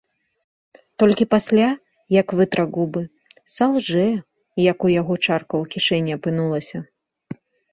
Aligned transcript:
Толькі 1.03 1.25
пасля, 1.33 1.67
як 2.21 2.27
вытра 2.39 2.65
губы, 2.77 3.03
салжэ, 3.57 4.07
як 4.71 4.77
у 4.89 4.95
яго 4.99 5.13
чарка 5.25 5.55
ў 5.63 5.75
кішэні 5.77 6.11
апынулася. 6.17 6.77